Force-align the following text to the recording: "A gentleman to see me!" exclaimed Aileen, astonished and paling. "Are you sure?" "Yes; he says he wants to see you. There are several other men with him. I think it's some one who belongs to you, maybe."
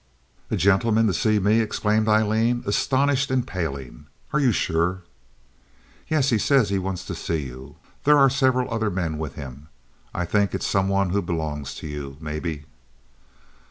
"A 0.49 0.55
gentleman 0.57 1.05
to 1.05 1.13
see 1.13 1.37
me!" 1.37 1.59
exclaimed 1.59 2.07
Aileen, 2.09 2.63
astonished 2.65 3.29
and 3.29 3.45
paling. 3.45 4.07
"Are 4.33 4.39
you 4.39 4.51
sure?" 4.51 5.03
"Yes; 6.07 6.31
he 6.31 6.39
says 6.39 6.69
he 6.71 6.79
wants 6.79 7.05
to 7.05 7.13
see 7.13 7.43
you. 7.45 7.75
There 8.03 8.17
are 8.17 8.27
several 8.27 8.73
other 8.73 8.89
men 8.89 9.19
with 9.19 9.35
him. 9.35 9.69
I 10.11 10.25
think 10.25 10.55
it's 10.55 10.65
some 10.65 10.89
one 10.89 11.11
who 11.11 11.21
belongs 11.21 11.75
to 11.75 11.87
you, 11.87 12.17
maybe." 12.19 12.65